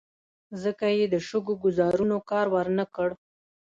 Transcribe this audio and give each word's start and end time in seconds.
ځکه 0.63 0.85
یې 0.97 1.05
د 1.13 1.15
شګو 1.27 1.53
ګوزارونو 1.63 2.17
کار 2.29 2.45
ور 2.53 2.67
نه 2.77 2.85
کړ. 2.95 3.09